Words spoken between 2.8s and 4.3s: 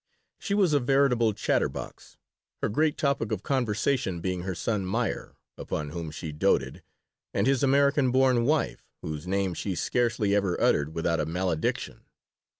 topic of conversation